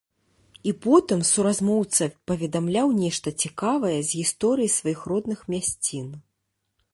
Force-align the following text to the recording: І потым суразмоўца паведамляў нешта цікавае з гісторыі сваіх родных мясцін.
І 0.69 0.71
потым 0.85 1.19
суразмоўца 1.31 2.07
паведамляў 2.31 2.87
нешта 3.03 3.33
цікавае 3.45 3.93
з 4.01 4.09
гісторыі 4.21 4.73
сваіх 4.79 4.99
родных 5.13 5.39
мясцін. 5.57 6.09